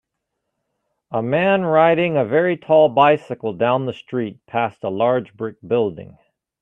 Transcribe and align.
Am 1.13 1.29
man 1.29 1.63
riding 1.63 2.17
a 2.17 2.25
very 2.25 2.57
tall 2.57 2.89
bicycle 2.89 3.53
down 3.53 3.85
the 3.85 3.93
street, 3.93 4.39
past 4.47 4.83
a 4.83 4.89
large 4.89 5.35
brick 5.35 5.57
building. 5.67 6.17